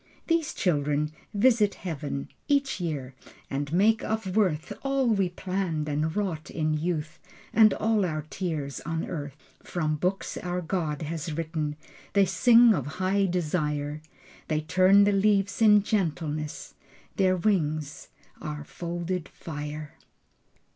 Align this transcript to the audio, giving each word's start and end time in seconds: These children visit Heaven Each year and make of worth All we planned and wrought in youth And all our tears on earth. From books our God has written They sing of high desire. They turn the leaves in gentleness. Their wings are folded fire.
These 0.25 0.55
children 0.55 1.11
visit 1.31 1.75
Heaven 1.75 2.29
Each 2.47 2.79
year 2.81 3.13
and 3.51 3.71
make 3.71 4.03
of 4.03 4.35
worth 4.35 4.73
All 4.81 5.05
we 5.05 5.29
planned 5.29 5.87
and 5.87 6.15
wrought 6.15 6.49
in 6.49 6.73
youth 6.73 7.19
And 7.53 7.71
all 7.75 8.03
our 8.03 8.23
tears 8.31 8.79
on 8.79 9.05
earth. 9.07 9.37
From 9.61 9.97
books 9.97 10.37
our 10.37 10.59
God 10.59 11.03
has 11.03 11.33
written 11.33 11.75
They 12.13 12.25
sing 12.25 12.73
of 12.73 12.87
high 12.97 13.27
desire. 13.27 14.01
They 14.47 14.61
turn 14.61 15.03
the 15.03 15.11
leaves 15.11 15.61
in 15.61 15.83
gentleness. 15.83 16.73
Their 17.17 17.37
wings 17.37 18.07
are 18.41 18.63
folded 18.63 19.29
fire. 19.29 19.93